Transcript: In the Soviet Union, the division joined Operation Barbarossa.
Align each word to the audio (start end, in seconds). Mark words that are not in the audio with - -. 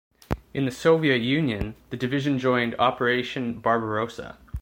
In 0.55 0.65
the 0.65 0.71
Soviet 0.71 1.17
Union, 1.21 1.75
the 1.91 1.95
division 1.95 2.39
joined 2.39 2.73
Operation 2.79 3.59
Barbarossa. 3.59 4.39